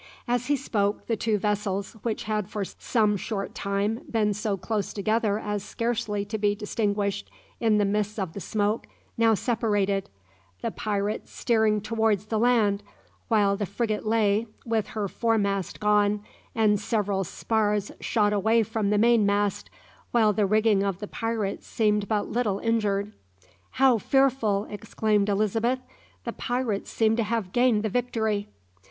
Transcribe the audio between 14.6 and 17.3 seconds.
with her fore mast gone, and several